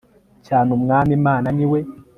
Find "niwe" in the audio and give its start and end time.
1.57-1.79